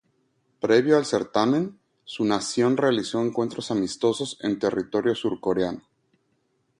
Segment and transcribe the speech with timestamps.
[0.61, 5.81] Previo al certamen, su nación realizó encuentros amistosos en territorio surcoreano.